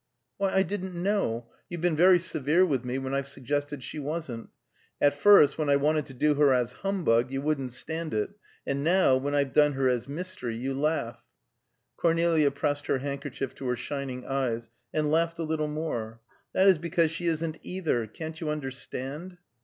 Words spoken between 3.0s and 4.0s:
I've suggested she